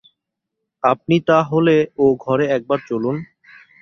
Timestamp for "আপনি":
0.83-1.15